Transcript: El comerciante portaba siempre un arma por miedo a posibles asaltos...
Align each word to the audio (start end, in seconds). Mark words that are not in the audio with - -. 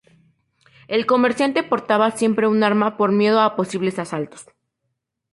El 0.87 1.05
comerciante 1.05 1.61
portaba 1.61 2.09
siempre 2.09 2.47
un 2.47 2.63
arma 2.63 2.97
por 2.97 3.11
miedo 3.11 3.39
a 3.39 3.55
posibles 3.55 3.99
asaltos... 3.99 4.47